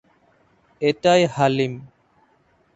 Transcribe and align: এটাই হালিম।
এটাই 0.81 1.21
হালিম। 1.35 1.73